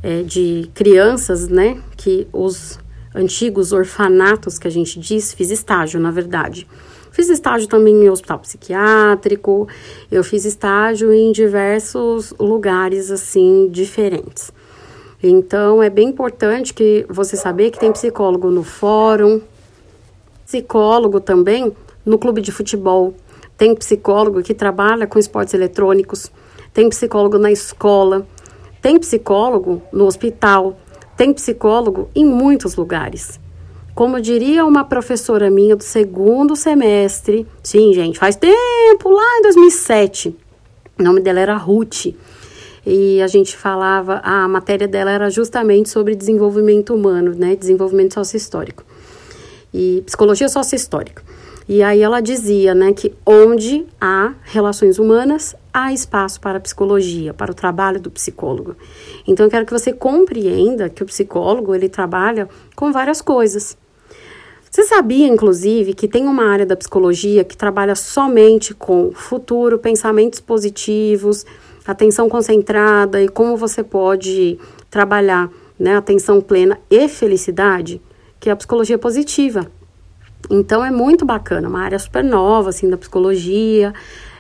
é, 0.02 0.22
de 0.24 0.70
crianças, 0.74 1.48
né? 1.48 1.82
Que 1.98 2.28
os 2.32 2.80
antigos 3.16 3.72
orfanatos 3.72 4.58
que 4.58 4.68
a 4.68 4.72
gente 4.72 5.00
diz, 5.00 5.34
fiz 5.34 5.50
estágio, 5.52 6.00
na 6.00 6.12
verdade. 6.12 6.68
Fiz 7.12 7.30
estágio 7.30 7.68
também 7.68 7.94
em 7.94 8.10
hospital 8.10 8.40
psiquiátrico, 8.40 9.68
eu 10.12 10.24
fiz 10.24 10.46
estágio 10.46 11.14
em 11.14 11.32
diversos 11.32 12.34
lugares 12.40 13.12
assim 13.12 13.70
diferentes. 13.70 14.52
Então 15.26 15.82
é 15.82 15.90
bem 15.90 16.10
importante 16.10 16.74
que 16.74 17.06
você 17.10 17.38
saber 17.38 17.72
que 17.72 17.80
tem 17.80 17.94
psicólogo 17.94 18.52
no 18.52 18.62
fórum, 18.62 19.40
psicólogo 20.46 21.22
também 21.22 21.72
no 22.06 22.20
clube 22.20 22.42
de 22.42 22.52
futebol, 22.52 23.14
tem 23.58 23.74
psicólogo 23.74 24.44
que 24.44 24.54
trabalha 24.54 25.08
com 25.08 25.18
esportes 25.18 25.54
eletrônicos, 25.54 26.30
tem 26.74 26.90
psicólogo 26.90 27.38
na 27.38 27.50
escola, 27.50 28.28
tem 28.82 29.00
psicólogo 29.00 29.82
no 29.94 30.06
hospital, 30.06 30.78
tem 31.16 31.32
psicólogo 31.32 32.10
em 32.14 32.26
muitos 32.26 32.76
lugares. 32.76 33.40
Como 33.96 34.20
diria 34.20 34.66
uma 34.66 34.84
professora 34.84 35.50
minha 35.50 35.76
do 35.76 35.84
segundo 35.84 36.54
semestre, 36.54 37.48
sim, 37.64 37.94
gente, 37.94 38.20
faz 38.20 38.36
tempo, 38.36 39.10
lá 39.10 39.38
em 39.38 39.44
2007. 39.44 40.36
O 41.00 41.04
nome 41.04 41.22
dela 41.22 41.40
era 41.40 41.56
Ruth. 41.56 42.08
E 42.86 43.22
a 43.22 43.28
gente 43.28 43.56
falava, 43.56 44.20
a 44.24 44.48
matéria 44.48 44.88
dela 44.88 45.12
era 45.12 45.30
justamente 45.30 45.90
sobre 45.90 46.16
desenvolvimento 46.16 46.94
humano, 46.94 47.34
né? 47.34 47.56
Desenvolvimento 47.56 48.14
sociohistórico. 48.14 48.84
E 49.74 50.04
psicologia 50.06 50.50
sociohistórica. 50.50 51.24
E 51.68 51.82
aí 51.82 52.02
ela 52.02 52.20
dizia, 52.20 52.76
né, 52.76 52.92
que 52.92 53.14
onde 53.26 53.86
há 54.00 54.34
relações 54.44 55.00
humanas, 55.00 55.56
há 55.74 55.94
espaço 55.94 56.40
para 56.42 56.58
a 56.58 56.62
psicologia, 56.62 57.34
para 57.34 57.52
o 57.52 57.56
trabalho 57.56 58.02
do 58.02 58.12
psicólogo. 58.12 58.76
Então 59.26 59.46
eu 59.46 59.50
quero 59.50 59.66
que 59.66 59.72
você 59.72 59.94
compreenda 59.94 60.90
que 60.90 61.02
o 61.02 61.06
psicólogo, 61.06 61.74
ele 61.74 61.88
trabalha 61.88 62.50
com 62.76 62.92
várias 62.92 63.22
coisas. 63.22 63.78
Você 64.70 64.84
sabia, 64.84 65.28
inclusive, 65.28 65.94
que 65.94 66.08
tem 66.08 66.26
uma 66.26 66.46
área 66.46 66.66
da 66.66 66.76
psicologia 66.76 67.44
que 67.44 67.56
trabalha 67.56 67.96
somente 67.96 68.74
com 68.74 69.12
futuro, 69.14 69.78
pensamentos 69.78 70.40
positivos, 70.40 71.46
atenção 71.86 72.30
concentrada 72.30 73.22
e 73.22 73.28
como 73.28 73.58
você 73.58 73.84
pode 73.84 74.58
trabalhar 74.90 75.50
né, 75.80 75.96
atenção 75.96 76.40
plena 76.40 76.80
e 76.90 77.08
felicidade, 77.08 78.02
que 78.40 78.50
é 78.50 78.54
a 78.54 78.56
psicologia 78.56 78.98
positiva. 78.98 79.68
Então 80.50 80.84
é 80.84 80.92
muito 80.92 81.26
bacana, 81.26 81.68
uma 81.68 81.82
área 81.82 81.98
super 81.98 82.24
nova 82.24 82.70
assim 82.70 82.90
da 82.90 82.98
psicologia, 82.98 83.94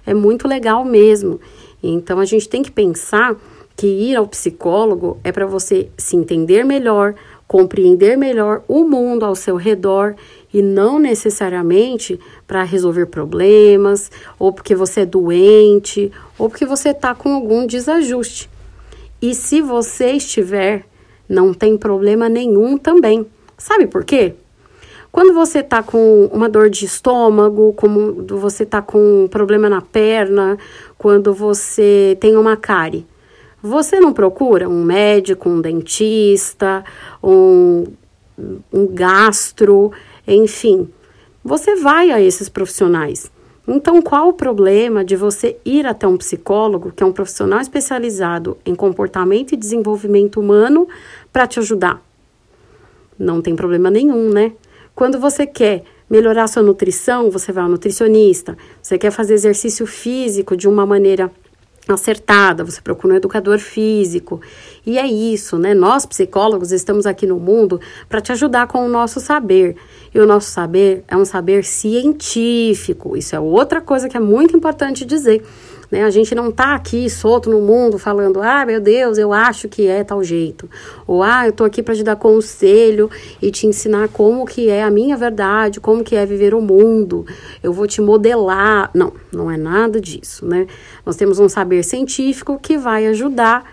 é 0.05 0.13
muito 0.13 0.47
legal 0.47 0.83
mesmo. 0.83 1.39
Então 1.81 2.19
a 2.19 2.25
gente 2.25 2.47
tem 2.47 2.62
que 2.62 2.71
pensar 2.71 3.35
que 3.75 3.88
ir 3.88 4.15
ao 4.15 4.27
psicólogo 4.27 5.19
é 5.23 5.31
para 5.31 5.45
você 5.45 5.89
se 5.97 6.15
entender 6.15 6.63
melhor, 6.63 7.15
compreender 7.47 8.17
melhor 8.17 8.63
o 8.67 8.83
mundo 8.83 9.25
ao 9.25 9.35
seu 9.35 9.55
redor 9.55 10.15
e 10.53 10.62
não 10.62 11.00
necessariamente 11.00 12.19
para 12.45 12.63
resolver 12.63 13.07
problemas, 13.07 14.12
ou 14.38 14.53
porque 14.53 14.75
você 14.75 15.01
é 15.01 15.05
doente, 15.05 16.12
ou 16.38 16.50
porque 16.50 16.65
você 16.65 16.89
está 16.89 17.15
com 17.15 17.33
algum 17.33 17.65
desajuste. 17.65 18.50
E 19.22 19.33
se 19.33 19.62
você 19.62 20.12
estiver, 20.12 20.86
não 21.27 21.53
tem 21.53 21.77
problema 21.77 22.29
nenhum 22.29 22.77
também. 22.77 23.25
Sabe 23.57 23.88
por 23.88 24.03
quê? 24.03 24.36
Quando 25.12 25.33
você 25.33 25.60
está 25.60 25.83
com 25.83 26.25
uma 26.33 26.50
dor 26.50 26.69
de 26.69 26.86
estômago, 26.86 27.74
quando 27.74 28.38
você 28.38 28.63
está 28.63 28.81
com 28.81 29.25
um 29.25 29.27
problema 29.27 29.69
na 29.69 29.79
perna, 29.79 30.57
quando 30.98 31.33
você 31.33 32.17
tem 32.19 32.36
uma 32.36 32.57
cárie, 32.57 33.05
você 33.62 34.00
não 34.00 34.12
procura 34.12 34.67
um 34.67 34.83
médico, 34.83 35.48
um 35.48 35.62
dentista, 35.62 36.83
um, 37.24 37.86
um 38.74 38.88
gastro, 38.88 39.91
enfim. 40.27 40.89
Você 41.44 41.75
vai 41.75 42.12
a 42.12 42.22
esses 42.22 42.50
profissionais. 42.50 43.32
Então, 43.68 44.01
qual 44.01 44.30
o 44.30 44.34
problema 44.34 45.06
de 45.06 45.15
você 45.15 45.58
ir 45.63 45.86
até 45.86 46.06
um 46.06 46.18
psicólogo, 46.18 46.92
que 46.92 47.01
é 47.01 47.06
um 47.06 47.13
profissional 47.13 47.60
especializado 47.60 48.58
em 48.65 48.75
comportamento 48.75 49.53
e 49.53 49.58
desenvolvimento 49.58 50.39
humano, 50.39 50.88
para 51.32 51.48
te 51.48 51.60
ajudar? 51.60 52.01
Não 53.18 53.42
tem 53.42 53.56
problema 53.56 53.89
nenhum, 53.89 54.30
né? 54.30 54.51
Quando 54.94 55.18
você 55.20 55.48
quer 55.48 55.84
melhorar 56.10 56.48
sua 56.48 56.62
nutrição, 56.62 57.32
você 57.32 57.51
vai 57.51 57.63
ao 57.63 57.70
nutricionista. 57.70 58.58
Você 58.82 58.98
quer 58.98 59.12
fazer 59.12 59.34
exercício 59.34 59.88
físico 59.88 60.58
de 60.58 60.68
uma 60.68 60.86
maneira 60.86 61.32
acertada, 61.92 62.63
você 62.63 62.80
procura 62.80 63.13
um 63.13 63.18
educador 63.18 63.60
físico. 63.60 64.40
E 64.86 64.98
é 64.98 65.06
isso, 65.06 65.58
né? 65.58 65.74
Nós 65.74 66.06
psicólogos 66.06 66.72
estamos 66.72 67.06
aqui 67.06 67.25
no 67.25 67.40
mundo 67.40 67.82
para 68.08 68.22
te 68.22 68.32
ajudar 68.32 68.68
com 68.68 68.86
o 68.86 68.88
nosso 68.88 69.20
saber. 69.20 69.75
E 70.13 70.20
o 70.20 70.25
nosso 70.25 70.52
saber 70.52 71.04
é 71.08 71.18
um 71.18 71.25
saber 71.25 71.66
científico. 71.66 73.18
Isso 73.18 73.36
é 73.36 73.40
outra 73.40 73.82
coisa 73.82 74.08
que 74.08 74.16
é 74.16 74.20
muito 74.20 74.56
importante 74.56 75.04
dizer. 75.04 75.44
Né? 75.93 76.03
A 76.03 76.09
gente 76.09 76.33
não 76.33 76.50
está 76.50 76.73
aqui 76.73 77.07
solto 77.07 77.51
no 77.51 77.62
mundo 77.62 78.00
falando, 78.00 78.41
ah, 78.41 78.65
meu 78.65 78.81
Deus, 78.81 79.19
eu 79.19 79.31
acho 79.31 79.69
que 79.69 79.85
é 79.85 80.03
tal 80.03 80.23
jeito. 80.23 80.67
Ou, 81.05 81.21
ah, 81.21 81.45
eu 81.45 81.51
estou 81.51 81.67
aqui 81.67 81.83
para 81.83 81.93
te 81.93 82.01
dar 82.01 82.15
conselho 82.15 83.12
e 83.39 83.51
te 83.51 83.67
ensinar 83.67 84.07
como 84.07 84.43
que 84.43 84.71
é 84.71 84.81
a 84.81 84.89
minha 84.89 85.15
verdade, 85.15 85.79
como 85.79 86.03
que 86.03 86.15
é 86.15 86.25
viver 86.25 86.55
o 86.55 86.62
mundo. 86.62 87.27
Eu 87.62 87.71
vou 87.71 87.85
te 87.85 88.01
modelar. 88.01 88.89
Não, 88.91 89.13
não 89.31 89.51
é 89.51 89.55
nada 89.55 90.01
disso, 90.01 90.47
né? 90.47 90.65
Nós 91.05 91.15
temos 91.15 91.38
um 91.38 91.47
saber 91.47 91.83
científico 91.83 92.57
que 92.59 92.75
vai 92.75 93.05
ajudar 93.05 93.63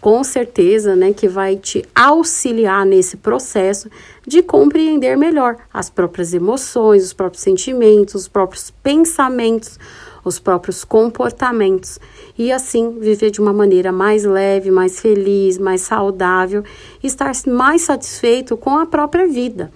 com 0.00 0.22
certeza, 0.22 0.94
né, 0.94 1.12
que 1.12 1.26
vai 1.26 1.56
te 1.56 1.84
auxiliar 1.92 2.86
nesse 2.86 3.16
processo 3.16 3.90
de 4.24 4.40
compreender 4.40 5.16
melhor 5.16 5.56
as 5.74 5.90
próprias 5.90 6.32
emoções, 6.32 7.02
os 7.02 7.12
próprios 7.12 7.42
sentimentos, 7.42 8.14
os 8.14 8.28
próprios 8.28 8.70
pensamentos, 8.70 9.80
os 10.28 10.40
próprios 10.40 10.84
comportamentos 10.84 12.00
e 12.36 12.50
assim 12.50 12.98
viver 12.98 13.30
de 13.30 13.40
uma 13.40 13.52
maneira 13.52 13.92
mais 13.92 14.24
leve, 14.24 14.70
mais 14.70 14.98
feliz, 15.00 15.56
mais 15.56 15.82
saudável, 15.82 16.64
estar 17.02 17.32
mais 17.46 17.82
satisfeito 17.82 18.56
com 18.56 18.76
a 18.76 18.86
própria 18.86 19.26
vida. 19.26 19.70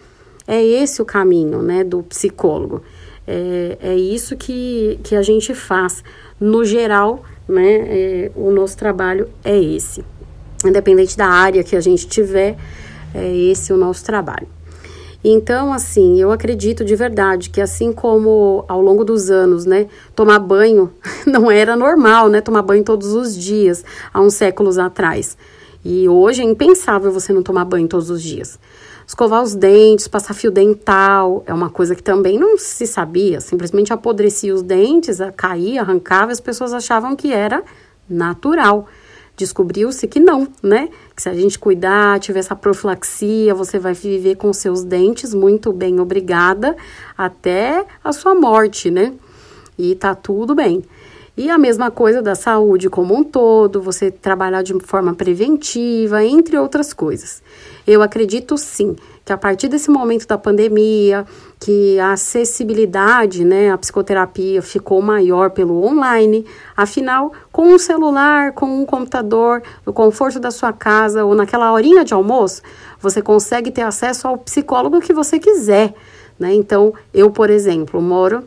É 0.49 0.61
esse 0.61 1.01
o 1.01 1.05
caminho, 1.05 1.63
né, 1.63 1.85
do 1.85 2.03
psicólogo. 2.03 2.83
É, 3.27 3.79
é 3.81 3.95
isso 3.97 4.37
que, 4.37 4.99
que 5.05 5.15
a 5.15 5.23
gente 5.23 5.55
faz. 5.55 6.03
No 6.41 6.65
geral, 6.65 7.23
né, 7.49 7.85
é, 7.87 8.33
o 8.35 8.51
nosso 8.51 8.77
trabalho 8.77 9.29
é 9.45 9.57
esse. 9.57 10.05
Independente 10.65 11.17
da 11.17 11.27
área 11.27 11.63
que 11.63 11.77
a 11.77 11.81
gente 11.81 12.09
tiver, 12.09 12.57
é 13.15 13.37
esse 13.37 13.73
o 13.73 13.77
nosso 13.77 14.05
trabalho. 14.05 14.49
Então, 15.23 15.73
assim, 15.73 16.21
eu 16.21 16.33
acredito 16.33 16.85
de 16.85 16.97
verdade 16.97 17.51
que 17.51 17.61
assim 17.61 17.93
como 17.93 18.65
ao 18.67 18.81
longo 18.81 19.05
dos 19.05 19.31
anos, 19.31 19.67
né, 19.67 19.87
tomar 20.17 20.39
banho 20.39 20.91
não 21.27 21.51
era 21.51 21.77
normal, 21.77 22.29
né, 22.29 22.41
tomar 22.41 22.63
banho 22.63 22.83
todos 22.83 23.13
os 23.13 23.37
dias, 23.37 23.85
há 24.13 24.21
uns 24.21 24.35
séculos 24.35 24.79
atrás. 24.79 25.37
E 25.85 26.09
hoje 26.09 26.43
é 26.43 26.45
impensável 26.45 27.13
você 27.13 27.33
não 27.33 27.43
tomar 27.43 27.65
banho 27.65 27.89
todos 27.89 28.11
os 28.11 28.23
dias. 28.23 28.59
Escovar 29.07 29.43
os 29.43 29.55
dentes, 29.55 30.07
passar 30.07 30.35
fio 30.35 30.51
dental, 30.51 31.43
é 31.47 31.53
uma 31.53 31.69
coisa 31.69 31.95
que 31.95 32.03
também 32.03 32.39
não 32.39 32.57
se 32.57 32.87
sabia. 32.87 33.41
Simplesmente 33.41 33.93
apodrecia 33.93 34.55
os 34.55 34.63
dentes, 34.63 35.19
caía, 35.37 35.81
arrancava, 35.81 36.33
as 36.33 36.41
pessoas 36.41 36.73
achavam 36.73 37.17
que 37.17 37.33
era 37.33 37.63
natural. 38.09 38.87
Descobriu-se 39.41 40.07
que 40.07 40.21
não, 40.21 40.47
né? 40.63 40.91
Que 41.17 41.23
se 41.23 41.29
a 41.31 41.35
gente 41.35 41.59
cuidar, 41.59 42.21
tiver 42.21 42.41
essa 42.41 42.55
profilaxia, 42.55 43.55
você 43.55 43.79
vai 43.79 43.95
viver 43.95 44.37
com 44.37 44.53
seus 44.53 44.85
dentes 44.85 45.33
muito 45.33 45.73
bem, 45.73 45.99
obrigada, 45.99 46.77
até 47.17 47.87
a 48.05 48.13
sua 48.13 48.35
morte, 48.35 48.91
né? 48.91 49.15
E 49.79 49.95
tá 49.95 50.15
tudo 50.15 50.55
bem. 50.55 50.85
E 51.37 51.49
a 51.49 51.57
mesma 51.57 51.91
coisa 51.91 52.21
da 52.21 52.35
saúde 52.35 52.91
como 52.91 53.15
um 53.15 53.23
todo, 53.23 53.81
você 53.81 54.11
trabalhar 54.11 54.63
de 54.63 54.79
forma 54.81 55.15
preventiva, 55.15 56.25
entre 56.25 56.59
outras 56.59 56.93
coisas. 56.93 57.43
Eu 57.87 58.03
acredito 58.03 58.59
sim 58.59 58.97
que 59.25 59.33
a 59.33 59.39
partir 59.39 59.69
desse 59.69 59.91
momento 59.91 60.27
da 60.27 60.37
pandemia, 60.37 61.25
que 61.59 61.99
a 62.01 62.13
acessibilidade, 62.13 63.45
né, 63.45 63.71
a 63.71 63.79
psicoterapia 63.79 64.61
ficou 64.61 65.01
maior 65.01 65.51
pelo 65.51 65.85
online, 65.85 66.45
afinal, 66.77 67.33
com 67.53 67.69
um 67.69 67.79
celular, 67.79 68.53
com 68.53 68.81
um 68.81 68.85
computador, 68.85 69.63
no 69.87 69.93
conforto 69.93 70.41
da 70.41 70.51
sua 70.51 70.73
casa 70.73 71.25
ou 71.25 71.35
naquela 71.35 71.73
horinha 71.73 72.05
de 72.05 72.13
almoço, 72.13 72.61
você 73.01 73.23
consegue 73.23 73.71
ter 73.71 73.83
acesso 73.83 74.27
ao 74.27 74.37
psicólogo 74.37 75.01
que 75.01 75.13
você 75.13 75.39
quiser, 75.39 75.95
né? 76.39 76.53
Então, 76.53 76.93
eu, 77.15 77.31
por 77.31 77.51
exemplo, 77.51 78.01
moro 78.03 78.45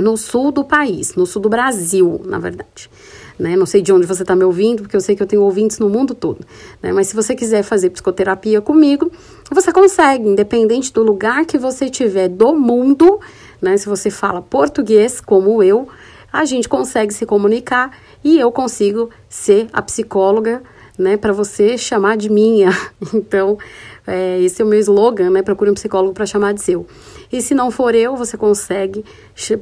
no 0.00 0.16
sul 0.16 0.52
do 0.52 0.64
país, 0.64 1.14
no 1.14 1.26
sul 1.26 1.42
do 1.42 1.48
Brasil, 1.48 2.20
na 2.24 2.38
verdade. 2.38 2.90
Né? 3.38 3.56
Não 3.56 3.66
sei 3.66 3.82
de 3.82 3.92
onde 3.92 4.06
você 4.06 4.22
está 4.22 4.34
me 4.34 4.44
ouvindo, 4.44 4.82
porque 4.82 4.96
eu 4.96 5.00
sei 5.00 5.14
que 5.14 5.22
eu 5.22 5.26
tenho 5.26 5.42
ouvintes 5.42 5.78
no 5.78 5.88
mundo 5.88 6.14
todo. 6.14 6.44
Né? 6.82 6.92
Mas 6.92 7.08
se 7.08 7.14
você 7.14 7.34
quiser 7.34 7.62
fazer 7.62 7.90
psicoterapia 7.90 8.60
comigo, 8.60 9.10
você 9.50 9.72
consegue, 9.72 10.28
independente 10.28 10.92
do 10.92 11.02
lugar 11.02 11.44
que 11.44 11.58
você 11.58 11.88
tiver 11.88 12.28
do 12.28 12.54
mundo. 12.54 13.20
Né? 13.60 13.76
Se 13.76 13.88
você 13.88 14.10
fala 14.10 14.40
português, 14.40 15.20
como 15.20 15.62
eu, 15.62 15.88
a 16.32 16.44
gente 16.44 16.68
consegue 16.68 17.12
se 17.12 17.26
comunicar 17.26 17.96
e 18.24 18.38
eu 18.38 18.50
consigo 18.50 19.10
ser 19.28 19.68
a 19.72 19.82
psicóloga 19.82 20.62
né, 20.98 21.16
para 21.16 21.32
você 21.32 21.76
chamar 21.76 22.16
de 22.16 22.30
minha. 22.30 22.70
Então, 23.14 23.58
é, 24.06 24.40
esse 24.40 24.62
é 24.62 24.64
o 24.64 24.68
meu 24.68 24.78
slogan, 24.78 25.30
né? 25.30 25.42
Procure 25.42 25.70
um 25.70 25.74
psicólogo 25.74 26.12
para 26.12 26.26
chamar 26.26 26.54
de 26.54 26.62
seu. 26.62 26.86
E 27.32 27.40
se 27.40 27.54
não 27.54 27.70
for 27.70 27.94
eu, 27.94 28.16
você 28.16 28.36
consegue 28.36 29.04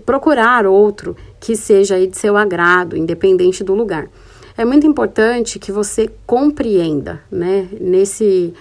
procurar 0.05 0.67
outro 0.67 1.17
que 1.41 1.57
seja 1.57 1.95
aí 1.95 2.07
de 2.07 2.19
seu 2.19 2.37
agrado, 2.37 2.97
independente 2.97 3.65
do 3.65 3.75
lugar. 3.75 4.09
É 4.57 4.65
muito 4.65 4.87
importante 4.87 5.59
que 5.59 5.73
você 5.73 6.11
compreenda, 6.27 7.23
né? 7.31 7.69
Nesse 7.81 8.55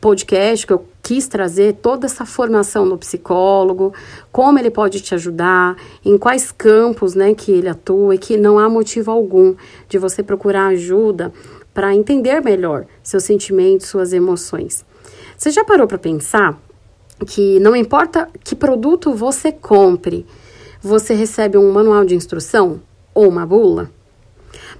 podcast 0.00 0.66
que 0.66 0.72
eu 0.72 0.84
quis 1.02 1.28
trazer 1.28 1.74
toda 1.74 2.06
essa 2.06 2.26
formação 2.26 2.88
do 2.88 2.98
psicólogo, 2.98 3.94
como 4.32 4.58
ele 4.58 4.70
pode 4.70 5.00
te 5.00 5.14
ajudar, 5.14 5.76
em 6.04 6.18
quais 6.18 6.50
campos, 6.50 7.14
né, 7.14 7.34
que 7.34 7.52
ele 7.52 7.68
atua 7.68 8.14
e 8.14 8.18
que 8.18 8.36
não 8.36 8.58
há 8.58 8.68
motivo 8.68 9.10
algum 9.10 9.54
de 9.88 9.98
você 9.98 10.22
procurar 10.22 10.66
ajuda 10.68 11.32
para 11.76 11.94
entender 11.94 12.40
melhor 12.40 12.86
seus 13.02 13.24
sentimentos, 13.24 13.88
suas 13.88 14.14
emoções. 14.14 14.82
Você 15.36 15.50
já 15.50 15.62
parou 15.62 15.86
para 15.86 15.98
pensar 15.98 16.58
que 17.26 17.60
não 17.60 17.76
importa 17.76 18.30
que 18.42 18.56
produto 18.56 19.12
você 19.12 19.52
compre, 19.52 20.24
você 20.80 21.12
recebe 21.12 21.58
um 21.58 21.70
manual 21.70 22.06
de 22.06 22.14
instrução 22.14 22.80
ou 23.12 23.28
uma 23.28 23.44
bula? 23.44 23.90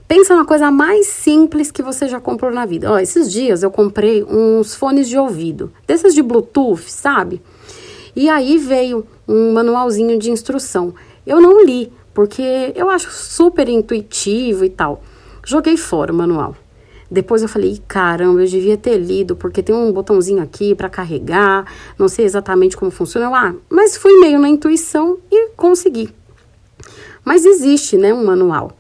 Pensa 0.08 0.34
na 0.34 0.46
coisa 0.46 0.70
mais 0.70 1.06
simples 1.08 1.70
que 1.70 1.82
você 1.82 2.08
já 2.08 2.18
comprou 2.18 2.50
na 2.50 2.64
vida. 2.64 2.90
Ó, 2.90 2.98
esses 2.98 3.30
dias 3.30 3.62
eu 3.62 3.70
comprei 3.70 4.24
uns 4.24 4.74
fones 4.74 5.06
de 5.06 5.18
ouvido, 5.18 5.70
desses 5.86 6.14
de 6.14 6.22
Bluetooth, 6.22 6.90
sabe? 6.90 7.42
E 8.14 8.30
aí 8.30 8.56
veio 8.56 9.06
um 9.28 9.52
manualzinho 9.52 10.18
de 10.18 10.30
instrução. 10.30 10.94
Eu 11.26 11.42
não 11.42 11.62
li, 11.62 11.92
porque 12.14 12.72
eu 12.74 12.88
acho 12.88 13.10
super 13.10 13.68
intuitivo 13.68 14.64
e 14.64 14.70
tal. 14.70 15.02
Joguei 15.44 15.76
fora 15.76 16.10
o 16.10 16.16
manual. 16.16 16.56
Depois 17.10 17.42
eu 17.42 17.48
falei, 17.48 17.80
caramba, 17.86 18.40
eu 18.40 18.46
devia 18.46 18.76
ter 18.76 18.98
lido, 18.98 19.36
porque 19.36 19.62
tem 19.62 19.74
um 19.74 19.92
botãozinho 19.92 20.42
aqui 20.42 20.74
para 20.74 20.88
carregar, 20.88 21.64
não 21.98 22.08
sei 22.08 22.24
exatamente 22.24 22.76
como 22.76 22.90
funciona. 22.90 23.26
Eu, 23.26 23.34
ah, 23.34 23.54
mas 23.68 23.96
fui 23.96 24.18
meio 24.18 24.38
na 24.38 24.48
intuição 24.48 25.18
e 25.30 25.50
consegui. 25.50 26.12
Mas 27.24 27.44
existe, 27.44 27.96
né, 27.96 28.12
um 28.12 28.24
manual. 28.24 28.76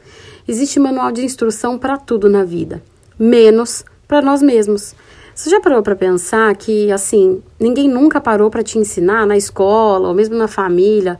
Existe 0.46 0.78
manual 0.78 1.12
de 1.12 1.24
instrução 1.24 1.78
para 1.78 1.96
tudo 1.96 2.28
na 2.28 2.44
vida, 2.44 2.82
menos 3.18 3.84
para 4.06 4.22
nós 4.22 4.42
mesmos. 4.42 4.94
Você 5.34 5.50
já 5.50 5.60
parou 5.60 5.82
para 5.82 5.94
pensar 5.94 6.54
que, 6.56 6.90
assim, 6.90 7.42
ninguém 7.60 7.88
nunca 7.88 8.20
parou 8.20 8.50
para 8.50 8.62
te 8.62 8.78
ensinar 8.78 9.26
na 9.26 9.36
escola 9.36 10.08
ou 10.08 10.14
mesmo 10.14 10.36
na 10.36 10.48
família 10.48 11.18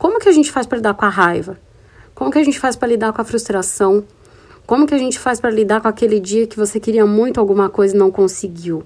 como 0.00 0.18
que 0.18 0.30
a 0.30 0.32
gente 0.32 0.50
faz 0.50 0.66
para 0.66 0.78
lidar 0.78 0.94
com 0.94 1.04
a 1.04 1.10
raiva? 1.10 1.58
Como 2.14 2.30
que 2.30 2.38
a 2.38 2.42
gente 2.42 2.58
faz 2.58 2.74
para 2.74 2.88
lidar 2.88 3.12
com 3.12 3.20
a 3.20 3.24
frustração? 3.24 4.02
Como 4.70 4.86
que 4.86 4.94
a 4.94 4.98
gente 4.98 5.18
faz 5.18 5.40
para 5.40 5.50
lidar 5.50 5.80
com 5.80 5.88
aquele 5.88 6.20
dia 6.20 6.46
que 6.46 6.56
você 6.56 6.78
queria 6.78 7.04
muito 7.04 7.40
alguma 7.40 7.68
coisa 7.68 7.92
e 7.92 7.98
não 7.98 8.08
conseguiu? 8.08 8.84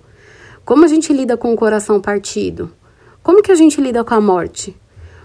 Como 0.65 0.83
a 0.83 0.89
gente 0.89 1.13
lida 1.13 1.37
com 1.37 1.53
o 1.53 1.57
coração 1.57 2.01
partido? 2.01 2.73
Como 3.23 3.43
que 3.43 3.53
a 3.53 3.55
gente 3.55 3.83
lida 3.83 4.03
com 4.03 4.15
a 4.15 4.19
morte? 4.19 4.75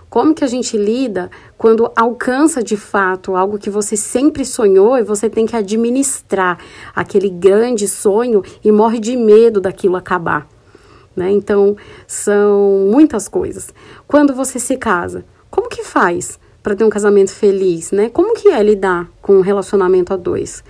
Como 0.10 0.36
que 0.36 0.44
a 0.44 0.48
gente 0.48 0.78
lida 0.78 1.32
quando 1.58 1.90
alcança 1.96 2.62
de 2.62 2.76
fato 2.76 3.38
algo 3.38 3.58
que 3.58 3.70
você 3.70 3.96
sempre 3.96 4.44
sonhou 4.44 4.98
e 4.98 5.02
você 5.02 5.30
tem 5.30 5.46
que 5.46 5.56
administrar 5.56 6.60
aquele 6.94 7.30
grande 7.30 7.88
sonho 7.88 8.44
e 8.62 8.70
morre 8.70 9.00
de 9.00 9.16
medo 9.16 9.62
daquilo 9.62 9.96
acabar? 9.96 10.46
Né? 11.16 11.32
Então, 11.32 11.78
são 12.06 12.86
muitas 12.92 13.30
coisas. 13.30 13.74
Quando 14.06 14.36
você 14.36 14.60
se 14.60 14.76
casa, 14.76 15.24
como 15.50 15.70
que 15.70 15.86
faz? 15.86 16.38
para 16.62 16.76
ter 16.76 16.84
um 16.84 16.90
casamento 16.90 17.32
feliz, 17.32 17.92
né? 17.92 18.10
Como 18.10 18.34
que 18.36 18.50
é 18.50 18.62
lidar 18.62 19.10
com 19.30 19.36
um 19.36 19.42
relacionamento 19.42 20.12
a 20.12 20.18
dois? 20.18 20.64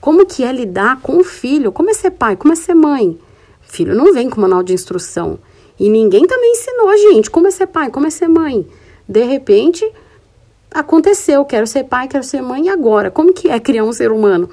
Como 0.00 0.24
que 0.24 0.44
é 0.44 0.52
lidar 0.52 1.00
com 1.00 1.16
o 1.16 1.24
filho? 1.24 1.72
Como 1.72 1.90
é 1.90 1.94
ser 1.94 2.12
pai? 2.12 2.36
Como 2.36 2.52
é 2.52 2.56
ser 2.56 2.72
mãe? 2.72 3.18
Filho 3.60 3.92
não 3.92 4.14
vem 4.14 4.30
com 4.30 4.40
manual 4.40 4.62
de 4.62 4.72
instrução. 4.72 5.36
E 5.80 5.90
ninguém 5.90 6.24
também 6.24 6.52
ensinou 6.52 6.90
a 6.90 6.96
gente 6.96 7.28
como 7.28 7.48
é 7.48 7.50
ser 7.50 7.66
pai, 7.66 7.90
como 7.90 8.06
é 8.06 8.10
ser 8.10 8.28
mãe. 8.28 8.64
De 9.08 9.24
repente, 9.24 9.84
aconteceu, 10.72 11.44
quero 11.44 11.66
ser 11.66 11.84
pai, 11.84 12.06
quero 12.06 12.22
ser 12.22 12.40
mãe, 12.40 12.66
e 12.66 12.68
agora? 12.68 13.10
Como 13.10 13.32
que 13.32 13.48
é 13.48 13.58
criar 13.58 13.82
um 13.82 13.92
ser 13.92 14.12
humano? 14.12 14.48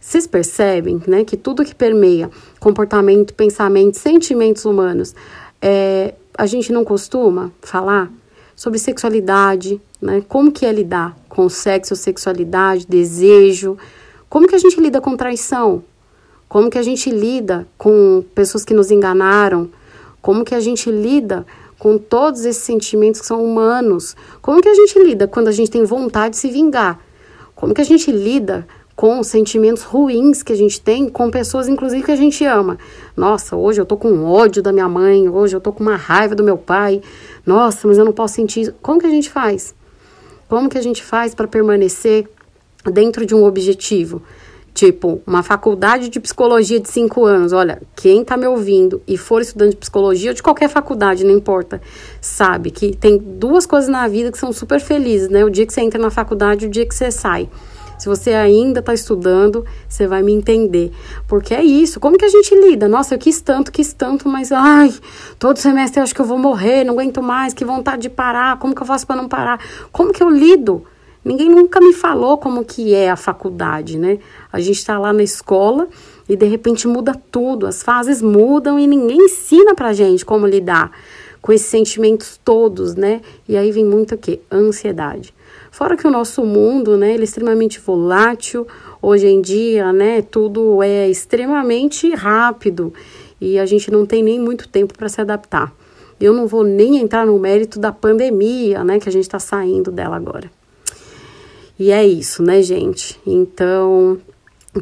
Vocês 0.00 0.26
percebem, 0.26 1.00
né, 1.06 1.22
que 1.22 1.36
tudo 1.36 1.64
que 1.64 1.76
permeia 1.76 2.28
comportamento, 2.58 3.34
pensamento, 3.34 3.98
sentimentos 3.98 4.64
humanos, 4.64 5.14
é, 5.62 6.12
a 6.36 6.46
gente 6.46 6.72
não 6.72 6.84
costuma 6.84 7.52
falar 7.62 8.10
sobre 8.56 8.78
sexualidade, 8.78 9.80
né? 10.00 10.24
Como 10.26 10.50
que 10.50 10.64
é 10.64 10.72
lidar 10.72 11.14
com 11.28 11.46
sexo, 11.48 11.94
sexualidade, 11.94 12.86
desejo? 12.88 13.76
Como 14.30 14.48
que 14.48 14.54
a 14.54 14.58
gente 14.58 14.80
lida 14.80 15.00
com 15.00 15.14
traição? 15.14 15.84
Como 16.48 16.70
que 16.70 16.78
a 16.78 16.82
gente 16.82 17.10
lida 17.10 17.68
com 17.76 18.24
pessoas 18.34 18.64
que 18.64 18.72
nos 18.72 18.90
enganaram? 18.90 19.68
Como 20.22 20.44
que 20.44 20.54
a 20.54 20.60
gente 20.60 20.90
lida 20.90 21.46
com 21.78 21.98
todos 21.98 22.46
esses 22.46 22.62
sentimentos 22.62 23.20
que 23.20 23.26
são 23.26 23.44
humanos? 23.44 24.16
Como 24.40 24.62
que 24.62 24.68
a 24.68 24.74
gente 24.74 24.98
lida 24.98 25.28
quando 25.28 25.48
a 25.48 25.52
gente 25.52 25.70
tem 25.70 25.84
vontade 25.84 26.30
de 26.30 26.38
se 26.38 26.50
vingar? 26.50 26.98
Como 27.54 27.74
que 27.74 27.80
a 27.82 27.84
gente 27.84 28.10
lida 28.10 28.66
com 28.96 29.22
sentimentos 29.22 29.82
ruins 29.82 30.42
que 30.42 30.54
a 30.54 30.56
gente 30.56 30.80
tem 30.80 31.06
com 31.06 31.30
pessoas, 31.30 31.68
inclusive, 31.68 32.02
que 32.02 32.10
a 32.10 32.16
gente 32.16 32.42
ama. 32.46 32.78
Nossa, 33.14 33.54
hoje 33.54 33.78
eu 33.78 33.84
tô 33.84 33.94
com 33.94 34.24
ódio 34.24 34.62
da 34.62 34.72
minha 34.72 34.88
mãe, 34.88 35.28
hoje 35.28 35.54
eu 35.54 35.60
tô 35.60 35.70
com 35.70 35.82
uma 35.82 35.96
raiva 35.96 36.34
do 36.34 36.42
meu 36.42 36.56
pai. 36.56 37.02
Nossa, 37.46 37.86
mas 37.86 37.96
eu 37.96 38.04
não 38.04 38.12
posso 38.12 38.34
sentir 38.34 38.62
isso. 38.62 38.74
Como 38.82 39.00
que 39.00 39.06
a 39.06 39.10
gente 39.10 39.30
faz? 39.30 39.72
Como 40.48 40.68
que 40.68 40.76
a 40.76 40.82
gente 40.82 41.02
faz 41.02 41.34
para 41.34 41.46
permanecer 41.46 42.28
dentro 42.84 43.24
de 43.24 43.34
um 43.34 43.44
objetivo? 43.44 44.20
Tipo, 44.74 45.22
uma 45.26 45.42
faculdade 45.42 46.10
de 46.10 46.20
psicologia 46.20 46.78
de 46.78 46.90
cinco 46.90 47.24
anos. 47.24 47.52
Olha, 47.52 47.80
quem 47.96 48.20
está 48.20 48.36
me 48.36 48.46
ouvindo 48.46 49.00
e 49.08 49.16
for 49.16 49.40
estudante 49.40 49.70
de 49.70 49.76
psicologia 49.78 50.32
ou 50.32 50.34
de 50.34 50.42
qualquer 50.42 50.68
faculdade, 50.68 51.24
não 51.24 51.32
importa, 51.32 51.80
sabe 52.20 52.70
que 52.70 52.94
tem 52.94 53.16
duas 53.16 53.64
coisas 53.64 53.88
na 53.88 54.06
vida 54.06 54.30
que 54.30 54.36
são 54.36 54.52
super 54.52 54.78
felizes, 54.78 55.30
né? 55.30 55.44
O 55.44 55.50
dia 55.50 55.64
que 55.64 55.72
você 55.72 55.80
entra 55.80 55.98
na 55.98 56.10
faculdade 56.10 56.66
e 56.66 56.68
o 56.68 56.70
dia 56.70 56.84
que 56.84 56.94
você 56.94 57.10
sai. 57.10 57.48
Se 57.98 58.08
você 58.08 58.32
ainda 58.32 58.80
está 58.80 58.92
estudando, 58.92 59.64
você 59.88 60.06
vai 60.06 60.22
me 60.22 60.32
entender. 60.32 60.92
Porque 61.26 61.54
é 61.54 61.62
isso. 61.62 61.98
Como 61.98 62.18
que 62.18 62.24
a 62.24 62.28
gente 62.28 62.54
lida? 62.54 62.88
Nossa, 62.88 63.14
eu 63.14 63.18
quis 63.18 63.40
tanto, 63.40 63.72
quis 63.72 63.92
tanto, 63.92 64.28
mas 64.28 64.52
ai, 64.52 64.92
todo 65.38 65.58
semestre 65.58 66.00
eu 66.00 66.04
acho 66.04 66.14
que 66.14 66.20
eu 66.20 66.26
vou 66.26 66.38
morrer, 66.38 66.84
não 66.84 66.94
aguento 66.94 67.22
mais, 67.22 67.54
que 67.54 67.64
vontade 67.64 68.02
de 68.02 68.10
parar. 68.10 68.58
Como 68.58 68.74
que 68.74 68.82
eu 68.82 68.86
faço 68.86 69.06
para 69.06 69.16
não 69.16 69.28
parar? 69.28 69.60
Como 69.90 70.12
que 70.12 70.22
eu 70.22 70.30
lido? 70.30 70.84
Ninguém 71.24 71.48
nunca 71.48 71.80
me 71.80 71.92
falou 71.92 72.38
como 72.38 72.64
que 72.64 72.94
é 72.94 73.10
a 73.10 73.16
faculdade, 73.16 73.98
né? 73.98 74.20
A 74.52 74.60
gente 74.60 74.78
está 74.78 74.96
lá 74.96 75.12
na 75.12 75.24
escola 75.24 75.88
e 76.28 76.36
de 76.36 76.46
repente 76.46 76.86
muda 76.86 77.20
tudo, 77.32 77.66
as 77.66 77.82
fases 77.82 78.22
mudam 78.22 78.78
e 78.78 78.86
ninguém 78.86 79.24
ensina 79.24 79.74
pra 79.74 79.92
gente 79.92 80.24
como 80.24 80.46
lidar 80.46 80.92
com 81.42 81.52
esses 81.52 81.66
sentimentos 81.66 82.40
todos, 82.44 82.94
né? 82.94 83.20
E 83.48 83.56
aí 83.56 83.72
vem 83.72 83.84
muito 83.84 84.14
o 84.14 84.18
quê? 84.18 84.40
Ansiedade. 84.50 85.34
Fora 85.76 85.94
que 85.94 86.06
o 86.06 86.10
nosso 86.10 86.42
mundo, 86.42 86.96
né, 86.96 87.12
ele 87.12 87.20
é 87.20 87.24
extremamente 87.24 87.78
volátil. 87.80 88.66
Hoje 89.02 89.26
em 89.26 89.42
dia, 89.42 89.92
né, 89.92 90.22
tudo 90.22 90.82
é 90.82 91.06
extremamente 91.06 92.14
rápido 92.14 92.94
e 93.38 93.58
a 93.58 93.66
gente 93.66 93.90
não 93.90 94.06
tem 94.06 94.22
nem 94.22 94.40
muito 94.40 94.66
tempo 94.70 94.96
para 94.96 95.06
se 95.10 95.20
adaptar. 95.20 95.70
Eu 96.18 96.32
não 96.32 96.46
vou 96.46 96.64
nem 96.64 96.96
entrar 96.96 97.26
no 97.26 97.38
mérito 97.38 97.78
da 97.78 97.92
pandemia, 97.92 98.82
né, 98.82 98.98
que 98.98 99.06
a 99.06 99.12
gente 99.12 99.24
está 99.24 99.38
saindo 99.38 99.92
dela 99.92 100.16
agora. 100.16 100.50
E 101.78 101.90
é 101.90 102.06
isso, 102.06 102.42
né, 102.42 102.62
gente? 102.62 103.20
Então, 103.26 104.16